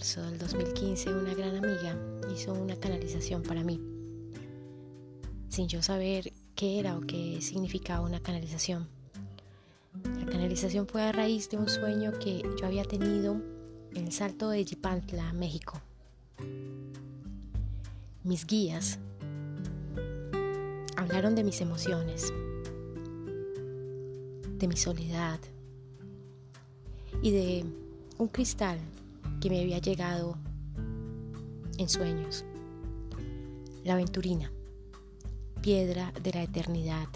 del 0.00 0.38
2015 0.38 1.12
una 1.12 1.34
gran 1.34 1.56
amiga 1.56 1.94
hizo 2.34 2.54
una 2.54 2.74
canalización 2.74 3.42
para 3.42 3.62
mí, 3.62 3.78
sin 5.50 5.68
yo 5.68 5.82
saber 5.82 6.32
qué 6.54 6.80
era 6.80 6.96
o 6.96 7.02
qué 7.02 7.38
significaba 7.42 8.00
una 8.00 8.18
canalización. 8.18 8.88
La 10.18 10.24
canalización 10.24 10.86
fue 10.86 11.02
a 11.02 11.12
raíz 11.12 11.50
de 11.50 11.58
un 11.58 11.68
sueño 11.68 12.18
que 12.18 12.42
yo 12.58 12.66
había 12.66 12.84
tenido 12.84 13.42
en 13.92 14.06
el 14.06 14.12
salto 14.12 14.48
de 14.48 14.64
Yipantla, 14.64 15.34
México. 15.34 15.82
Mis 18.24 18.46
guías 18.46 18.98
hablaron 20.96 21.34
de 21.34 21.44
mis 21.44 21.60
emociones, 21.60 22.32
de 24.56 24.66
mi 24.66 24.78
soledad 24.78 25.40
y 27.20 27.32
de 27.32 27.64
un 28.16 28.28
cristal 28.28 28.78
que 29.40 29.50
me 29.50 29.60
había 29.60 29.78
llegado 29.78 30.36
en 31.78 31.88
sueños. 31.88 32.44
La 33.84 33.94
aventurina, 33.94 34.52
piedra 35.62 36.12
de 36.22 36.32
la 36.32 36.42
eternidad 36.42 37.08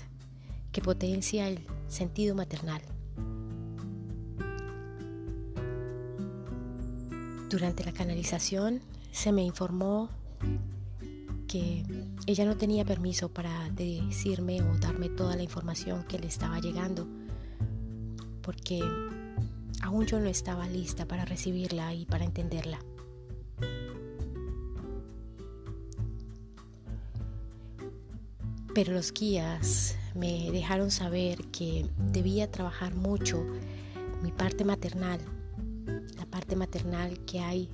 que 0.72 0.80
potencia 0.80 1.48
el 1.48 1.64
sentido 1.88 2.34
maternal. 2.34 2.82
Durante 7.50 7.84
la 7.84 7.92
canalización 7.92 8.80
se 9.12 9.30
me 9.30 9.44
informó 9.44 10.08
que 11.46 11.84
ella 12.26 12.46
no 12.46 12.56
tenía 12.56 12.84
permiso 12.84 13.28
para 13.28 13.70
decirme 13.70 14.60
o 14.62 14.76
darme 14.78 15.08
toda 15.08 15.36
la 15.36 15.42
información 15.44 16.04
que 16.04 16.18
le 16.18 16.26
estaba 16.26 16.58
llegando, 16.58 17.06
porque 18.42 18.82
aún 19.84 20.06
yo 20.06 20.18
no 20.18 20.30
estaba 20.30 20.66
lista 20.66 21.06
para 21.06 21.26
recibirla 21.26 21.92
y 21.92 22.06
para 22.06 22.24
entenderla. 22.24 22.78
Pero 28.74 28.94
los 28.94 29.12
guías 29.12 29.96
me 30.14 30.50
dejaron 30.50 30.90
saber 30.90 31.44
que 31.52 31.86
debía 31.98 32.50
trabajar 32.50 32.94
mucho 32.94 33.44
mi 34.22 34.32
parte 34.32 34.64
maternal, 34.64 35.20
la 36.16 36.24
parte 36.26 36.56
maternal 36.56 37.18
que 37.26 37.40
hay 37.40 37.68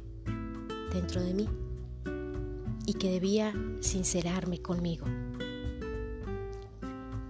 dentro 0.93 1.23
de 1.23 1.33
mí 1.33 1.49
y 2.87 2.95
que 2.95 3.09
debía 3.09 3.55
sincerarme 3.81 4.61
conmigo 4.61 5.07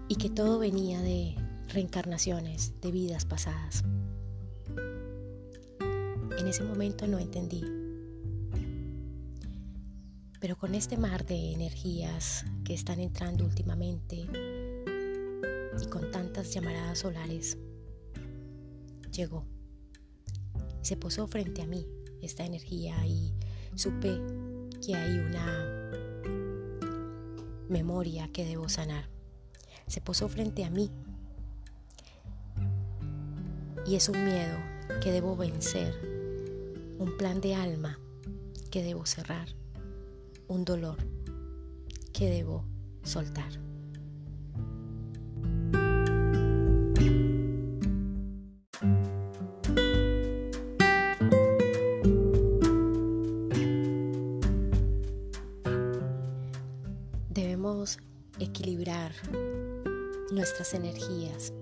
y 0.09 0.17
que 0.17 0.31
todo 0.31 0.59
venía 0.59 1.03
de 1.03 1.37
reencarnaciones, 1.69 2.73
de 2.81 2.91
vidas 2.91 3.27
pasadas. 3.27 3.85
En 6.41 6.49
ese 6.49 6.65
momento 6.65 7.07
no 7.07 7.19
entendí. 7.19 7.63
Pero 10.41 10.57
con 10.57 10.75
este 10.75 10.97
mar 10.97 11.27
de 11.27 11.53
energías 11.53 12.47
que 12.65 12.73
están 12.73 12.99
entrando 12.99 13.45
últimamente 13.45 14.27
y 15.83 15.87
con 15.91 16.11
tantas 16.11 16.51
llamaradas 16.51 17.01
solares, 17.01 17.59
llegó. 19.13 19.45
Se 20.81 20.97
posó 20.97 21.27
frente 21.27 21.61
a 21.61 21.67
mí 21.67 21.87
esta 22.23 22.47
energía 22.47 23.07
y 23.07 23.35
supe 23.75 24.19
que 24.81 24.95
hay 24.97 25.19
una 25.19 25.91
memoria 27.69 28.31
que 28.33 28.47
debo 28.47 28.71
sanar. 28.71 29.11
Se 29.87 30.01
posó 30.01 30.27
frente 30.27 30.65
a 30.65 30.71
mí 30.71 30.91
y 33.87 33.97
es 33.97 34.09
un 34.09 34.25
miedo 34.25 34.57
que 35.03 35.13
debo 35.13 35.37
vencer 35.37 36.10
un 37.01 37.17
plan 37.17 37.41
de 37.41 37.55
alma 37.55 37.99
que 38.71 38.83
debo 38.83 39.07
cerrar, 39.07 39.49
un 40.49 40.67
dolor 40.67 40.99
que 42.13 42.29
debo 42.29 42.67
soltar. 43.03 43.51
Debemos 57.31 57.99
equilibrar 58.39 59.13
nuestras 60.33 60.75
energías 60.75 61.55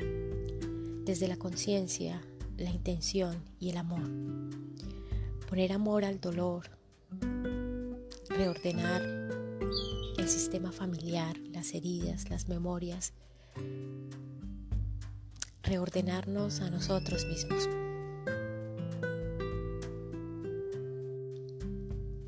desde 1.05 1.29
la 1.29 1.37
conciencia, 1.37 2.21
la 2.57 2.71
intención 2.71 3.45
y 3.61 3.71
el 3.71 3.77
amor 3.77 4.03
poner 5.49 5.73
amor 5.73 6.05
al 6.05 6.21
dolor, 6.21 6.69
reordenar 8.29 9.01
el 10.19 10.29
sistema 10.29 10.73
familiar, 10.73 11.39
las 11.39 11.73
heridas, 11.73 12.29
las 12.29 12.49
memorias, 12.49 13.15
reordenarnos 15.63 16.61
a 16.61 16.69
nosotros 16.69 17.25
mismos. 17.25 17.67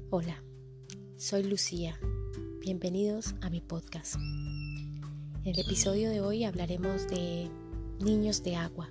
Hola, 0.09 0.43
soy 1.19 1.43
Lucía. 1.43 2.01
Bienvenidos 2.61 3.35
a 3.43 3.51
mi 3.51 3.61
podcast. 3.61 4.15
En 4.15 5.43
el 5.45 5.59
episodio 5.59 6.09
de 6.09 6.23
hoy 6.23 6.45
hablaremos 6.45 7.07
de 7.09 7.51
niños 7.99 8.43
de 8.43 8.57
agua, 8.57 8.89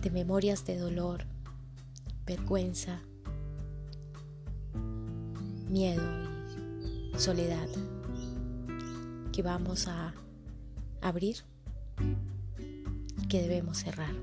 de 0.00 0.10
memorias 0.10 0.64
de 0.64 0.78
dolor, 0.78 1.31
vergüenza, 2.26 3.00
miedo 5.68 6.02
y 7.14 7.18
soledad 7.18 7.68
que 9.32 9.42
vamos 9.42 9.88
a 9.88 10.14
abrir 11.00 11.36
y 13.22 13.28
que 13.28 13.42
debemos 13.42 13.78
cerrar. 13.78 14.14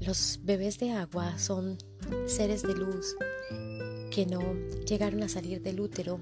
Los 0.00 0.40
bebés 0.42 0.80
de 0.80 0.90
agua 0.90 1.38
son 1.38 1.78
seres 2.26 2.62
de 2.62 2.74
luz 2.74 3.14
que 4.10 4.26
no 4.26 4.40
llegaron 4.84 5.22
a 5.22 5.28
salir 5.28 5.62
del 5.62 5.80
útero 5.80 6.20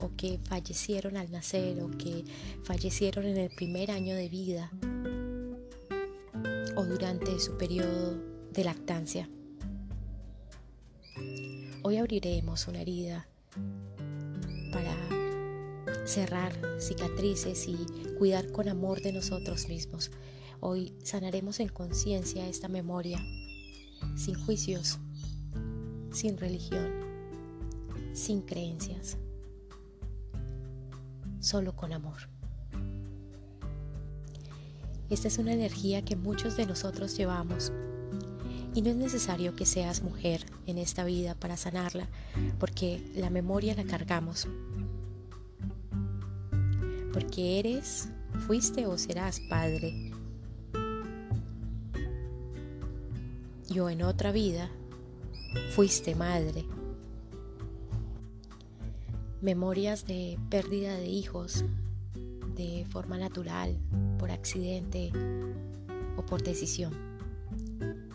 o 0.00 0.10
que 0.16 0.40
fallecieron 0.44 1.16
al 1.16 1.30
nacer 1.30 1.80
o 1.80 1.90
que 1.90 2.24
fallecieron 2.64 3.24
en 3.24 3.36
el 3.36 3.50
primer 3.50 3.90
año 3.90 4.16
de 4.16 4.28
vida 4.28 4.70
o 6.76 6.84
durante 6.84 7.38
su 7.38 7.56
periodo 7.56 8.18
de 8.52 8.64
lactancia. 8.64 9.28
Hoy 11.82 11.96
abriremos 11.98 12.66
una 12.66 12.80
herida 12.80 13.28
para 14.72 14.96
cerrar 16.06 16.52
cicatrices 16.80 17.68
y 17.68 17.76
cuidar 18.18 18.50
con 18.50 18.68
amor 18.68 19.00
de 19.02 19.12
nosotros 19.12 19.68
mismos. 19.68 20.10
Hoy 20.58 20.94
sanaremos 21.04 21.60
en 21.60 21.68
conciencia 21.68 22.48
esta 22.48 22.68
memoria, 22.68 23.24
sin 24.16 24.34
juicios, 24.34 24.98
sin 26.12 26.36
religión 26.36 27.09
sin 28.12 28.42
creencias, 28.42 29.16
solo 31.40 31.74
con 31.74 31.92
amor. 31.92 32.28
Esta 35.08 35.28
es 35.28 35.38
una 35.38 35.52
energía 35.52 36.04
que 36.04 36.16
muchos 36.16 36.56
de 36.56 36.66
nosotros 36.66 37.16
llevamos 37.16 37.72
y 38.74 38.82
no 38.82 38.90
es 38.90 38.96
necesario 38.96 39.56
que 39.56 39.66
seas 39.66 40.02
mujer 40.02 40.44
en 40.66 40.78
esta 40.78 41.04
vida 41.04 41.34
para 41.34 41.56
sanarla, 41.56 42.06
porque 42.58 43.02
la 43.16 43.30
memoria 43.30 43.74
la 43.74 43.84
cargamos. 43.84 44.46
Porque 47.12 47.58
eres, 47.58 48.08
fuiste 48.46 48.86
o 48.86 48.96
serás 48.96 49.40
padre. 49.40 50.12
Yo 53.68 53.90
en 53.90 54.02
otra 54.02 54.30
vida 54.30 54.70
fuiste 55.74 56.14
madre 56.14 56.64
memorias 59.40 60.06
de 60.06 60.38
pérdida 60.50 60.94
de 60.96 61.06
hijos 61.06 61.64
de 62.54 62.84
forma 62.90 63.16
natural, 63.16 63.78
por 64.18 64.30
accidente 64.30 65.10
o 66.16 66.26
por 66.26 66.42
decisión, 66.42 66.92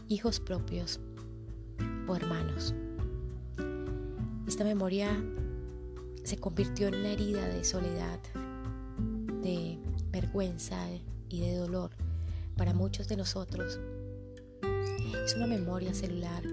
hijos 0.08 0.40
propios 0.40 1.00
o 2.08 2.16
hermanos. 2.16 2.76
Esta 4.48 4.64
memoria 4.64 5.10
se 6.24 6.38
convirtió 6.38 6.90
en 6.90 6.96
una 6.96 7.12
herida 7.12 7.48
de 7.48 7.64
soledad, 7.64 8.20
de 9.42 9.80
vergüenza 10.12 10.78
y 11.30 11.42
de 11.42 11.56
dolor 11.56 11.90
para 12.56 12.76
muchos 12.76 13.08
de 13.08 13.18
nosotros. 13.18 13.80
Es 15.26 15.36
una 15.36 15.48
memoria 15.48 15.96
celular 15.96 16.44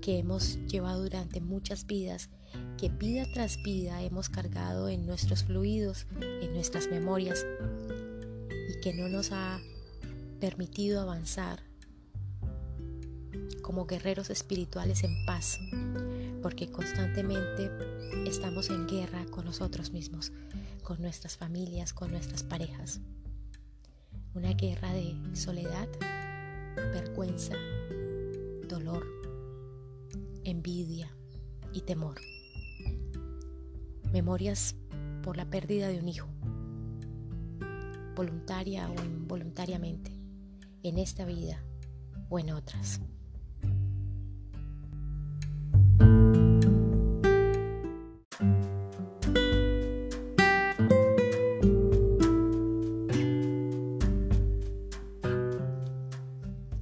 que 0.00 0.20
hemos 0.20 0.56
llevado 0.66 1.02
durante 1.02 1.40
muchas 1.40 1.84
vidas 1.84 2.30
que 2.80 2.88
vida 2.88 3.26
tras 3.30 3.62
vida 3.62 4.02
hemos 4.02 4.30
cargado 4.30 4.88
en 4.88 5.04
nuestros 5.04 5.44
fluidos, 5.44 6.06
en 6.18 6.54
nuestras 6.54 6.90
memorias, 6.90 7.44
y 8.70 8.80
que 8.80 8.94
no 8.94 9.10
nos 9.10 9.32
ha 9.32 9.60
permitido 10.40 11.02
avanzar 11.02 11.62
como 13.60 13.84
guerreros 13.84 14.30
espirituales 14.30 15.04
en 15.04 15.26
paz, 15.26 15.60
porque 16.40 16.70
constantemente 16.70 17.70
estamos 18.26 18.70
en 18.70 18.86
guerra 18.86 19.26
con 19.26 19.44
nosotros 19.44 19.92
mismos, 19.92 20.32
con 20.82 21.02
nuestras 21.02 21.36
familias, 21.36 21.92
con 21.92 22.10
nuestras 22.10 22.42
parejas. 22.44 23.00
Una 24.32 24.54
guerra 24.54 24.90
de 24.94 25.14
soledad, 25.34 25.88
vergüenza, 26.94 27.56
dolor, 28.66 29.06
envidia 30.44 31.14
y 31.74 31.82
temor. 31.82 32.18
Memorias 34.12 34.74
por 35.22 35.36
la 35.36 35.48
pérdida 35.48 35.86
de 35.86 36.00
un 36.00 36.08
hijo, 36.08 36.28
voluntaria 38.16 38.90
o 38.90 39.04
involuntariamente, 39.04 40.10
en 40.82 40.98
esta 40.98 41.24
vida 41.24 41.62
o 42.28 42.40
en 42.40 42.50
otras. 42.50 43.00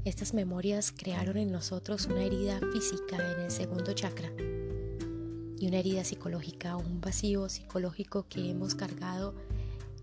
Estas 0.07 0.33
memorias 0.33 0.95
crearon 0.97 1.37
en 1.37 1.53
nosotros 1.53 2.07
una 2.07 2.25
herida 2.25 2.59
física 2.73 3.17
en 3.17 3.43
el 3.43 3.51
segundo 3.51 3.93
chakra 3.93 4.33
y 5.61 5.67
una 5.67 5.79
herida 5.79 6.05
psicológica, 6.05 6.77
un 6.77 7.01
vacío 7.01 7.49
psicológico 7.49 8.27
que 8.29 8.51
hemos 8.51 8.75
cargado 8.75 9.35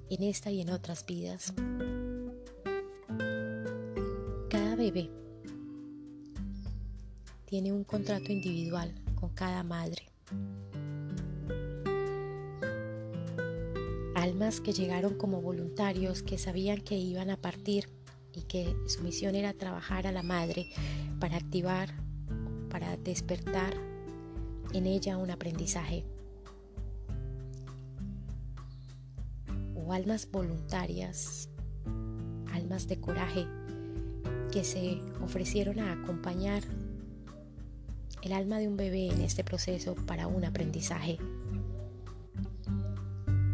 en 0.10 0.24
esta 0.24 0.52
y 0.52 0.62
en 0.62 0.69
otras 0.69 1.06
vidas. 1.06 1.54
Cada 4.50 4.75
bebé 4.75 5.10
tiene 7.46 7.72
un 7.72 7.84
contrato 7.84 8.31
individual 8.31 8.94
con 9.16 9.30
cada 9.30 9.63
madre. 9.63 10.04
Almas 14.16 14.60
que 14.60 14.74
llegaron 14.74 15.18
como 15.18 15.42
voluntarios 15.42 16.24
que 16.24 16.38
sabían 16.38 16.81
que 16.81 16.98
iban 16.98 17.30
a 17.30 17.38
partir 17.38 17.90
y 18.34 18.42
que 18.44 18.75
su 18.88 19.02
misión 19.02 19.36
era 19.36 19.54
trabajar 19.54 20.07
a 20.07 20.12
la 20.12 20.24
madre 20.24 20.69
para 21.19 21.38
activar, 21.38 21.94
para 22.69 22.98
despertar 22.98 23.94
en 24.73 24.85
ella 24.88 25.17
un 25.17 25.31
aprendizaje. 25.31 26.03
O 29.75 29.94
almas 29.94 30.29
voluntarias, 30.31 31.50
almas 32.51 32.88
de 32.88 33.00
coraje 33.00 33.47
que 34.51 34.63
se 34.63 35.01
ofrecieron 35.23 35.79
a 35.79 35.91
acompañar 35.91 36.63
el 38.23 38.33
alma 38.33 38.57
de 38.57 38.67
un 38.67 38.77
bebé 38.77 39.09
en 39.09 39.21
este 39.21 39.44
proceso 39.44 39.95
para 40.07 40.27
un 40.27 40.45
aprendizaje, 40.45 41.18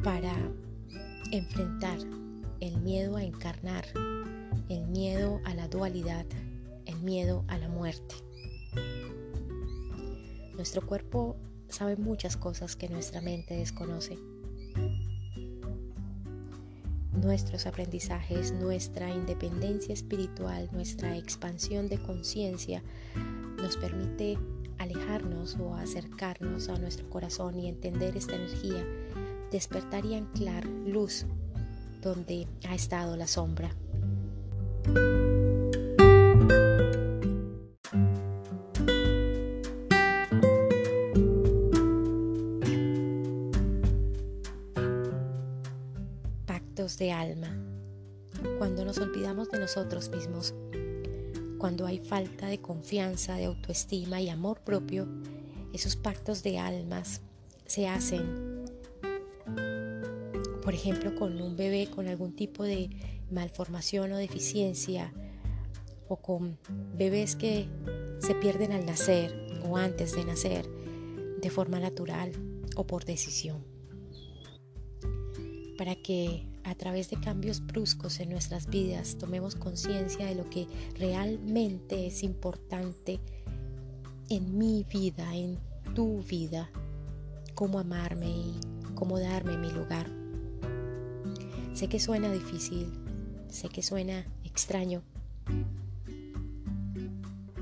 para 0.03 0.33
enfrentar 1.31 1.97
el 2.61 2.77
miedo 2.77 3.17
a 3.17 3.23
encarnar 3.23 3.85
el 4.69 4.87
miedo 4.87 5.41
a 5.43 5.53
la 5.53 5.67
dualidad, 5.67 6.25
el 6.85 6.97
miedo 7.01 7.43
a 7.47 7.57
la 7.57 7.67
muerte. 7.67 8.15
Nuestro 10.61 10.85
cuerpo 10.85 11.37
sabe 11.69 11.95
muchas 11.95 12.37
cosas 12.37 12.75
que 12.75 12.87
nuestra 12.87 13.19
mente 13.19 13.55
desconoce. 13.55 14.19
Nuestros 17.13 17.65
aprendizajes, 17.65 18.51
nuestra 18.51 19.09
independencia 19.09 19.91
espiritual, 19.91 20.69
nuestra 20.71 21.17
expansión 21.17 21.89
de 21.89 21.97
conciencia 21.97 22.83
nos 23.57 23.75
permite 23.75 24.37
alejarnos 24.77 25.57
o 25.59 25.73
acercarnos 25.73 26.69
a 26.69 26.77
nuestro 26.77 27.09
corazón 27.09 27.57
y 27.57 27.67
entender 27.67 28.15
esta 28.15 28.35
energía, 28.35 28.85
despertar 29.49 30.05
y 30.05 30.13
anclar 30.13 30.63
luz 30.65 31.25
donde 32.03 32.47
ha 32.69 32.75
estado 32.75 33.17
la 33.17 33.25
sombra. 33.25 33.75
De 47.01 47.11
alma. 47.11 47.57
Cuando 48.59 48.85
nos 48.85 48.99
olvidamos 48.99 49.49
de 49.49 49.59
nosotros 49.59 50.09
mismos, 50.09 50.53
cuando 51.57 51.87
hay 51.87 51.97
falta 51.97 52.45
de 52.45 52.61
confianza, 52.61 53.37
de 53.37 53.45
autoestima 53.45 54.21
y 54.21 54.29
amor 54.29 54.59
propio, 54.59 55.07
esos 55.73 55.95
pactos 55.95 56.43
de 56.43 56.59
almas 56.59 57.21
se 57.65 57.87
hacen, 57.87 58.65
por 60.61 60.75
ejemplo, 60.75 61.15
con 61.15 61.41
un 61.41 61.55
bebé 61.57 61.89
con 61.89 62.07
algún 62.07 62.35
tipo 62.35 62.63
de 62.63 62.91
malformación 63.31 64.11
o 64.11 64.17
deficiencia 64.17 65.11
o 66.07 66.17
con 66.17 66.59
bebés 66.95 67.35
que 67.35 67.67
se 68.19 68.35
pierden 68.35 68.73
al 68.73 68.85
nacer 68.85 69.33
o 69.67 69.75
antes 69.75 70.13
de 70.13 70.23
nacer 70.23 70.69
de 71.41 71.49
forma 71.49 71.79
natural 71.79 72.31
o 72.75 72.85
por 72.85 73.05
decisión. 73.05 73.65
Para 75.79 75.95
que 75.95 76.50
a 76.63 76.75
través 76.75 77.09
de 77.09 77.19
cambios 77.19 77.65
bruscos 77.65 78.19
en 78.19 78.29
nuestras 78.29 78.67
vidas 78.67 79.17
tomemos 79.17 79.55
conciencia 79.55 80.25
de 80.25 80.35
lo 80.35 80.49
que 80.49 80.67
realmente 80.97 82.07
es 82.07 82.23
importante 82.23 83.19
en 84.29 84.57
mi 84.57 84.85
vida, 84.91 85.35
en 85.35 85.59
tu 85.93 86.21
vida, 86.23 86.69
cómo 87.55 87.79
amarme 87.79 88.29
y 88.29 88.59
cómo 88.95 89.19
darme 89.19 89.57
mi 89.57 89.71
lugar. 89.71 90.09
Sé 91.73 91.87
que 91.87 91.99
suena 91.99 92.31
difícil, 92.31 92.91
Sé 93.51 93.67
que 93.67 93.83
suena 93.83 94.25
extraño, 94.45 95.03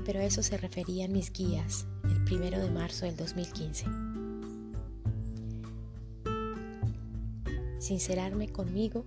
pero 0.04 0.20
a 0.20 0.24
eso 0.24 0.40
se 0.40 0.56
referían 0.56 1.10
mis 1.10 1.32
guías 1.32 1.84
el 2.04 2.22
primero 2.22 2.60
de 2.60 2.70
marzo 2.70 3.06
del 3.06 3.16
2015. 3.16 4.09
Sincerarme 7.80 8.46
conmigo 8.50 9.06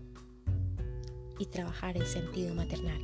y 1.38 1.46
trabajar 1.46 1.96
el 1.96 2.08
sentido 2.08 2.56
maternal. 2.56 3.00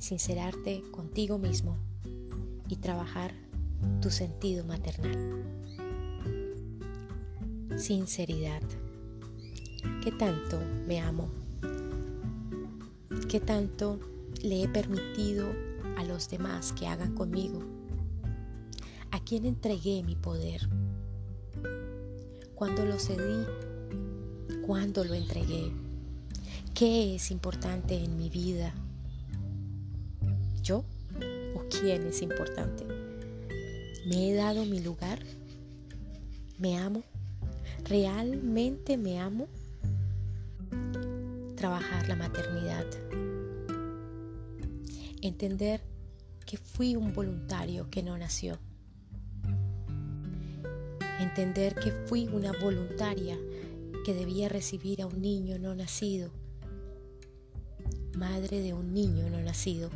Sincerarte 0.00 0.82
contigo 0.90 1.38
mismo 1.38 1.76
y 2.68 2.74
trabajar 2.74 3.32
tu 4.02 4.10
sentido 4.10 4.64
maternal. 4.64 5.44
Sinceridad. 7.76 8.62
¿Qué 10.02 10.10
tanto 10.10 10.58
me 10.88 11.00
amo? 11.00 11.30
¿Qué 13.28 13.38
tanto 13.38 14.00
le 14.42 14.64
he 14.64 14.68
permitido 14.68 15.46
a 15.96 16.02
los 16.02 16.28
demás 16.28 16.72
que 16.72 16.88
hagan 16.88 17.14
conmigo? 17.14 17.60
¿A 19.12 19.20
quién 19.20 19.46
entregué 19.46 20.02
mi 20.02 20.16
poder? 20.16 20.68
¿Cuándo 22.58 22.84
lo 22.84 22.98
cedí? 22.98 23.46
¿Cuándo 24.66 25.04
lo 25.04 25.14
entregué? 25.14 25.70
¿Qué 26.74 27.14
es 27.14 27.30
importante 27.30 27.94
en 27.94 28.18
mi 28.18 28.30
vida? 28.30 28.74
¿Yo 30.64 30.78
o 31.54 31.62
quién 31.70 32.08
es 32.08 32.20
importante? 32.20 32.84
¿Me 34.06 34.28
he 34.28 34.34
dado 34.34 34.64
mi 34.64 34.80
lugar? 34.80 35.20
¿Me 36.58 36.76
amo? 36.76 37.04
¿Realmente 37.84 38.96
me 38.96 39.20
amo? 39.20 39.46
trabajar 41.54 42.08
la 42.08 42.16
maternidad. 42.16 42.86
Entender 45.22 45.80
que 46.44 46.56
fui 46.56 46.96
un 46.96 47.12
voluntario 47.12 47.88
que 47.88 48.02
no 48.02 48.18
nació. 48.18 48.58
Entender 51.28 51.74
que 51.74 51.92
fui 51.92 52.26
una 52.28 52.52
voluntaria 52.52 53.38
que 54.02 54.14
debía 54.14 54.48
recibir 54.48 55.02
a 55.02 55.06
un 55.06 55.20
niño 55.20 55.58
no 55.58 55.74
nacido, 55.74 56.30
madre 58.16 58.62
de 58.62 58.72
un 58.72 58.94
niño 58.94 59.28
no 59.28 59.38
nacido. 59.42 59.90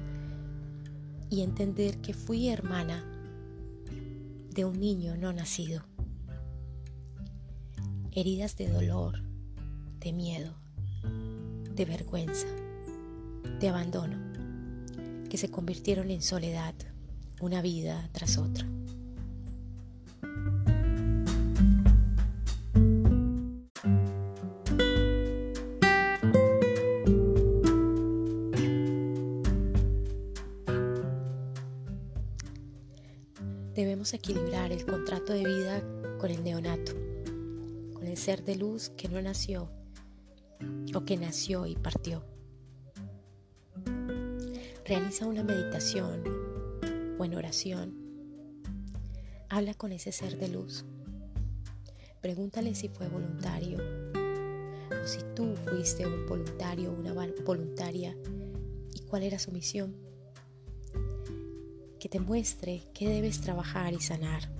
Y 1.31 1.41
entender 1.41 2.03
que 2.03 2.13
fui 2.13 2.49
hermana 2.49 3.03
de 4.51 4.67
un 4.67 4.79
niño 4.79 5.17
no 5.17 5.33
nacido. 5.33 5.83
Heridas 8.11 8.59
de 8.59 8.69
dolor, 8.69 9.23
de 10.01 10.13
miedo, 10.13 10.55
de 11.75 11.85
vergüenza, 11.87 12.47
de 13.59 13.69
abandono, 13.71 14.19
que 15.31 15.39
se 15.39 15.51
convirtieron 15.51 16.11
en 16.11 16.21
soledad, 16.21 16.75
una 17.41 17.63
vida 17.63 18.11
tras 18.13 18.37
otra. 18.37 18.67
Equilibrar 34.15 34.73
el 34.73 34.85
contrato 34.85 35.33
de 35.33 35.45
vida 35.45 35.83
con 36.19 36.31
el 36.31 36.43
neonato, 36.45 36.93
con 37.93 38.07
el 38.07 38.17
ser 38.17 38.45
de 38.45 38.57
luz 38.57 38.91
que 38.91 39.09
no 39.09 39.21
nació 39.21 39.71
o 40.95 41.05
que 41.05 41.17
nació 41.17 41.67
y 41.67 41.77
partió. 41.77 42.25
Realiza 44.85 45.27
una 45.27 45.43
meditación 45.43 46.23
o 47.19 47.25
en 47.25 47.35
oración. 47.35 47.95
Habla 49.49 49.75
con 49.75 49.93
ese 49.93 50.13
ser 50.13 50.39
de 50.39 50.49
luz. 50.49 50.85
Pregúntale 52.21 52.75
si 52.75 52.89
fue 52.89 53.09
voluntario 53.09 53.79
o 55.03 55.07
si 55.07 55.21
tú 55.35 55.55
fuiste 55.67 56.07
un 56.07 56.27
voluntario 56.27 56.91
o 56.91 56.95
una 56.95 57.13
voluntaria 57.45 58.17
y 58.95 59.01
cuál 59.01 59.23
era 59.23 59.39
su 59.39 59.51
misión. 59.51 60.12
Que 62.03 62.09
te 62.09 62.19
muestre 62.19 62.83
qué 62.95 63.09
debes 63.09 63.43
trabajar 63.43 63.95
y 63.95 64.01
sanar. 64.01 64.51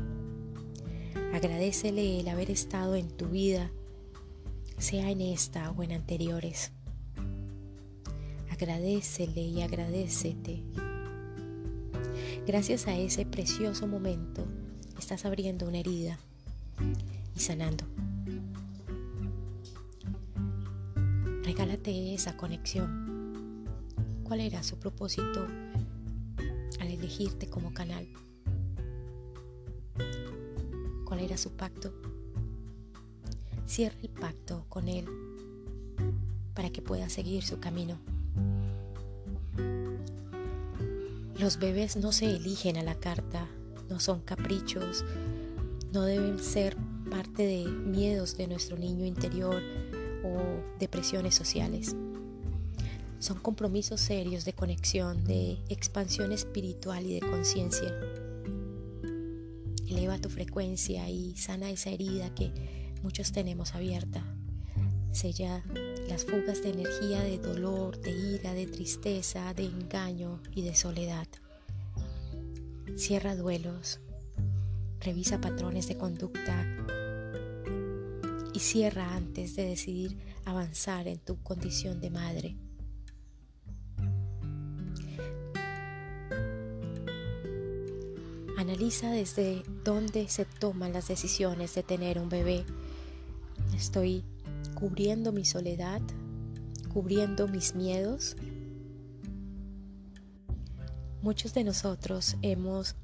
Agradecele 1.35 2.21
el 2.21 2.29
haber 2.29 2.53
estado 2.53 2.95
en 2.95 3.09
tu 3.09 3.31
vida, 3.31 3.73
sea 4.79 5.11
en 5.11 5.21
esta 5.21 5.73
o 5.73 5.83
en 5.83 5.91
anteriores. 5.91 6.71
Agradecele 8.49 9.41
y 9.41 9.61
agradecete. 9.61 10.63
Gracias 12.47 12.87
a 12.87 12.97
ese 12.97 13.27
precioso 13.27 13.89
momento 13.89 14.47
estás 14.97 15.25
abriendo 15.25 15.67
una 15.67 15.79
herida 15.79 16.21
y 17.35 17.41
sanando. 17.41 17.85
Regálate 21.43 22.15
esa 22.15 22.37
conexión. 22.37 23.67
¿Cuál 24.23 24.43
era 24.43 24.63
su 24.63 24.79
propósito 24.79 25.49
como 27.51 27.75
canal? 27.75 28.09
¿Cuál 31.05 31.21
era 31.21 31.37
su 31.37 31.51
pacto? 31.51 31.93
Cierra 33.67 33.97
el 34.03 34.09
pacto 34.09 34.65
con 34.71 34.89
él 34.89 35.07
para 36.55 36.71
que 36.71 36.81
pueda 36.81 37.11
seguir 37.11 37.43
su 37.43 37.61
camino. 37.61 37.99
Los 41.39 41.59
bebés 41.59 41.97
no 41.97 42.13
se 42.13 42.35
eligen 42.37 42.79
a 42.79 42.83
la 42.83 42.95
carta, 42.95 43.47
no 43.91 44.01
son 44.01 44.21
caprichos, 44.21 45.05
no 45.93 46.03
deben 46.03 46.39
ser 46.39 46.77
parte 47.11 47.43
de 47.43 47.67
miedos 47.67 48.39
de 48.39 48.47
nuestro 48.47 48.79
niño 48.79 49.05
interior 49.05 49.63
o 50.25 50.79
depresiones 50.79 51.35
sociales. 51.35 51.95
Son 53.23 53.39
compromisos 53.39 54.01
serios 54.01 54.45
de 54.45 54.53
conexión, 54.53 55.23
de 55.23 55.57
expansión 55.69 56.33
espiritual 56.33 57.07
y 57.07 57.15
de 57.15 57.21
conciencia. 57.21 57.95
Eleva 59.89 60.19
tu 60.19 60.29
frecuencia 60.29 61.09
y 61.09 61.37
sana 61.37 61.71
esa 61.71 61.91
herida 61.91 62.35
que 62.35 62.51
muchos 63.05 63.31
tenemos 63.31 63.77
abierta. 63.77 64.25
Sella 65.13 65.63
las 66.09 66.25
fugas 66.25 66.65
de 66.65 66.71
energía 66.71 67.21
de 67.21 67.39
dolor, 67.39 67.97
de 68.01 68.11
ira, 68.11 68.55
de 68.55 68.67
tristeza, 68.67 69.55
de 69.55 69.67
engaño 69.67 70.43
y 70.51 70.63
de 70.63 70.75
soledad. 70.75 71.29
Cierra 72.97 73.37
duelos, 73.37 74.01
revisa 74.99 75.41
patrones 75.41 75.87
de 75.87 75.97
conducta 75.97 76.67
y 78.53 78.59
cierra 78.59 79.15
antes 79.15 79.55
de 79.55 79.67
decidir 79.67 80.19
avanzar 80.45 81.07
en 81.07 81.21
tu 81.21 81.41
condición 81.41 82.01
de 82.01 82.11
madre. 82.11 82.57
Analiza 88.63 89.11
desde 89.11 89.65
dónde 89.85 90.29
se 90.29 90.45
toman 90.45 90.93
las 90.93 91.09
decisiones 91.09 91.75
de 91.75 91.83
tener 91.83 92.21
un 92.21 92.29
bebé. 92.29 92.65
Estoy 93.75 94.23
cubriendo 94.77 95.33
mi 95.33 95.45
soledad, 95.45 96.01
cubriendo 96.95 97.49
mis 97.49 97.75
miedos. 97.75 98.37
Muchos 101.23 101.55
de 101.55 101.65
nosotros 101.65 102.37
hemos 102.43 102.95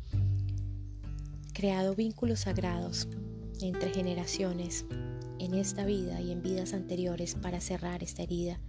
creado 1.55 1.97
vínculos 1.97 2.43
sagrados 2.43 3.09
entre 3.61 3.91
generaciones 3.91 4.85
en 5.41 5.55
esta 5.55 5.85
vida 5.85 6.21
y 6.21 6.31
en 6.31 6.41
vidas 6.41 6.73
anteriores 6.73 7.35
para 7.35 7.61
cerrar 7.61 8.05
esta 8.05 8.23
herida. 8.23 8.61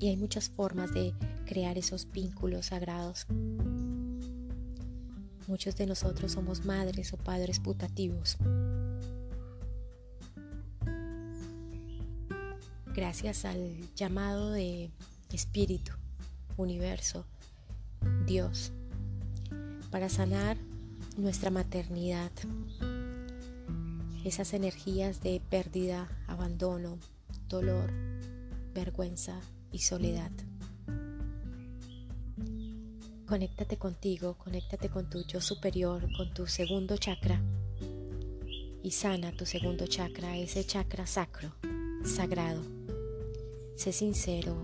Y 0.00 0.08
hay 0.08 0.16
muchas 0.16 0.50
formas 0.50 0.92
de 0.92 1.14
crear 1.44 1.78
esos 1.78 2.10
vínculos 2.10 2.66
sagrados. 2.66 3.28
Muchos 5.46 5.76
de 5.76 5.86
nosotros 5.86 6.32
somos 6.32 6.64
madres 6.64 7.12
o 7.12 7.16
padres 7.16 7.60
putativos. 7.60 8.36
gracias 12.96 13.44
al 13.44 13.94
llamado 13.94 14.52
de 14.52 14.90
espíritu, 15.30 15.92
universo, 16.56 17.26
Dios, 18.24 18.72
para 19.90 20.08
sanar 20.08 20.56
nuestra 21.18 21.50
maternidad, 21.50 22.32
esas 24.24 24.54
energías 24.54 25.20
de 25.20 25.42
pérdida, 25.50 26.08
abandono, 26.26 26.98
dolor, 27.48 27.92
vergüenza 28.72 29.40
y 29.70 29.80
soledad. 29.80 30.32
Conéctate 33.26 33.76
contigo, 33.76 34.36
conéctate 34.38 34.88
con 34.88 35.10
tu 35.10 35.24
yo 35.26 35.40
superior, 35.40 36.06
con 36.16 36.32
tu 36.32 36.46
segundo 36.46 36.96
chakra 36.96 37.42
y 38.82 38.92
sana 38.92 39.32
tu 39.32 39.44
segundo 39.44 39.86
chakra, 39.86 40.36
ese 40.36 40.64
chakra 40.64 41.06
sacro, 41.06 41.52
sagrado 42.04 42.62
Sé 43.76 43.92
sincero, 43.92 44.56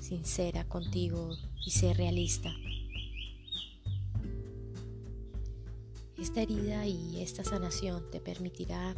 sincera 0.00 0.64
contigo 0.68 1.36
y 1.66 1.72
sé 1.72 1.92
realista. 1.92 2.54
Esta 6.16 6.42
herida 6.42 6.86
y 6.86 7.20
esta 7.20 7.42
sanación 7.42 8.08
te 8.12 8.20
permitirá 8.20 8.94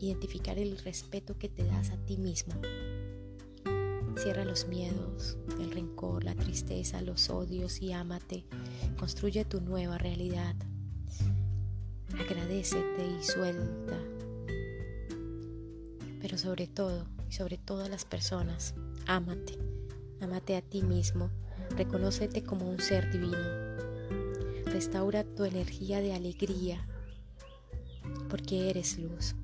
identificar 0.00 0.58
el 0.58 0.78
respeto 0.78 1.36
que 1.38 1.50
te 1.50 1.64
das 1.64 1.90
a 1.90 1.96
ti 2.06 2.16
mismo. 2.16 2.54
Cierra 4.16 4.44
los 4.44 4.66
miedos, 4.66 5.36
el 5.60 5.70
rencor, 5.70 6.24
la 6.24 6.34
tristeza, 6.34 7.02
los 7.02 7.30
odios 7.30 7.80
y 7.82 7.92
ámate. 7.92 8.44
Construye 8.98 9.44
tu 9.44 9.60
nueva 9.60 9.98
realidad. 9.98 10.54
Agradecete 12.18 13.06
y 13.20 13.22
suelta. 13.22 13.98
Pero 16.20 16.38
sobre 16.38 16.66
todo, 16.66 17.06
y 17.28 17.32
sobre 17.32 17.58
todas 17.58 17.88
las 17.88 18.04
personas, 18.04 18.74
Ámate, 19.08 19.56
ámate 20.20 20.56
a 20.56 20.62
ti 20.62 20.82
mismo, 20.82 21.30
reconócete 21.76 22.42
como 22.42 22.68
un 22.68 22.80
ser 22.80 23.08
divino. 23.12 23.38
Restaura 24.64 25.22
tu 25.22 25.44
energía 25.44 26.00
de 26.00 26.12
alegría, 26.12 26.84
porque 28.28 28.68
eres 28.68 28.98
luz. 28.98 29.36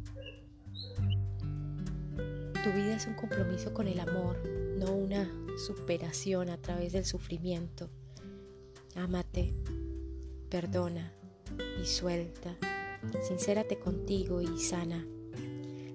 Tu 2.64 2.70
vida 2.72 2.96
es 2.96 3.06
un 3.06 3.14
compromiso 3.14 3.72
con 3.72 3.86
el 3.86 4.00
amor, 4.00 4.36
no 4.82 4.92
una 4.92 5.30
superación 5.66 6.50
a 6.50 6.58
través 6.58 6.92
del 6.92 7.04
sufrimiento. 7.04 7.90
Ámate, 8.94 9.54
perdona 10.48 11.12
y 11.82 11.86
suelta. 11.86 12.56
Sincérate 13.26 13.78
contigo 13.78 14.40
y 14.40 14.58
sana. 14.58 15.06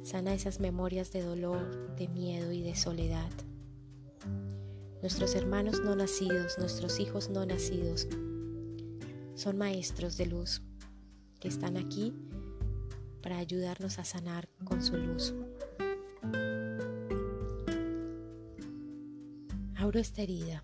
Sana 0.04 0.34
esas 0.34 0.60
memorias 0.60 1.12
de 1.12 1.22
dolor, 1.22 1.96
de 1.96 2.08
miedo 2.08 2.52
y 2.52 2.62
de 2.62 2.76
soledad 2.76 3.32
nuestros 5.02 5.36
hermanos 5.36 5.82
no 5.84 5.96
nacidos, 5.96 6.58
nuestros 6.58 7.00
hijos 7.00 7.30
no 7.30 7.46
nacidos, 7.46 8.08
son 9.36 9.58
maestros 9.58 10.18
de 10.18 10.26
luz 10.26 10.62
que 11.40 11.48
están 11.48 11.78
aquí 11.78 12.14
para 13.22 13.38
ayudarnos 13.38 14.00
a 14.00 14.06
sanar 14.06 14.50
con 14.64 14.82
su 14.82 14.98
luz. 14.98 15.34
Esta 19.98 20.22
herida 20.22 20.64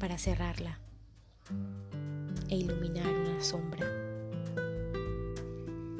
para 0.00 0.18
cerrarla 0.18 0.80
e 2.48 2.56
iluminar 2.56 3.06
una 3.06 3.40
sombra. 3.40 3.86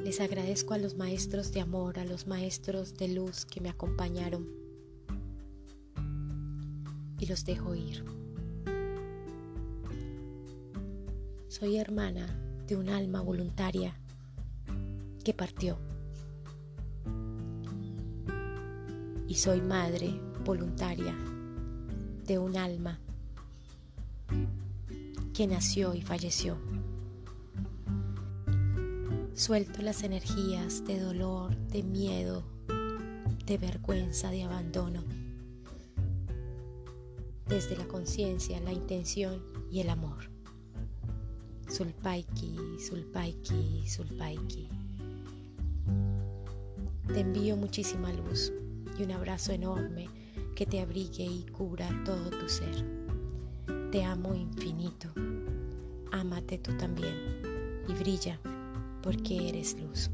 Les 0.03 0.19
agradezco 0.19 0.73
a 0.73 0.77
los 0.79 0.97
maestros 0.97 1.53
de 1.53 1.61
amor, 1.61 1.99
a 1.99 2.03
los 2.03 2.27
maestros 2.27 2.97
de 2.97 3.07
luz 3.07 3.45
que 3.45 3.61
me 3.61 3.69
acompañaron 3.69 4.49
y 7.19 7.25
los 7.25 7.45
dejo 7.45 7.73
ir. 7.73 8.03
Soy 11.47 11.77
hermana 11.77 12.27
de 12.67 12.75
un 12.75 12.89
alma 12.89 13.21
voluntaria 13.21 13.97
que 15.23 15.33
partió. 15.33 15.79
Y 19.25 19.35
soy 19.35 19.61
madre 19.61 20.19
voluntaria 20.43 21.15
de 22.25 22.39
un 22.39 22.57
alma 22.57 22.99
que 25.33 25.47
nació 25.47 25.93
y 25.93 26.01
falleció. 26.01 26.57
Suelto 29.33 29.81
las 29.81 30.03
energías 30.03 30.85
de 30.85 30.99
dolor, 30.99 31.55
de 31.67 31.83
miedo, 31.83 32.43
de 33.45 33.57
vergüenza, 33.57 34.29
de 34.29 34.43
abandono. 34.43 35.03
Desde 37.47 37.75
la 37.75 37.87
conciencia, 37.87 38.59
la 38.61 38.71
intención 38.71 39.43
y 39.71 39.81
el 39.81 39.89
amor. 39.89 40.29
Sulpaiki, 41.67 42.57
Sulpaiki, 42.79 43.87
Sulpaiki. 43.87 44.69
Te 47.07 47.19
envío 47.19 47.57
muchísima 47.57 48.13
luz 48.13 48.53
y 48.97 49.03
un 49.03 49.11
abrazo 49.11 49.51
enorme 49.51 50.22
que 50.55 50.65
te 50.65 50.79
abrigue 50.81 51.23
y 51.23 51.45
cubra 51.51 51.89
todo 52.05 52.29
tu 52.29 52.47
ser. 52.47 52.85
Te 53.91 54.03
amo 54.03 54.35
infinito. 54.35 55.09
Ámate 56.11 56.57
tú 56.59 56.75
también 56.77 57.15
y 57.87 57.93
brilla 57.93 58.39
porque 59.01 59.49
eres 59.49 59.75
luz. 59.79 60.09